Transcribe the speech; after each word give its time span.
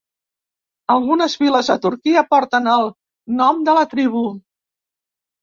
Algunes 0.93 1.35
viles 1.43 1.69
a 1.73 1.75
Turquia 1.83 2.23
porten 2.31 2.71
el 2.77 2.89
nom 3.43 3.61
de 3.69 3.77
la 3.81 3.85
tribu. 3.95 4.25